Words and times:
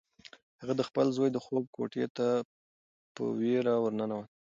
هغه 0.61 0.73
د 0.77 0.81
خپل 0.89 1.05
زوی 1.15 1.29
د 1.31 1.37
خوب 1.45 1.63
کوټې 1.75 2.05
ته 2.17 2.27
په 3.15 3.23
وېره 3.39 3.73
ورننوته. 3.83 4.27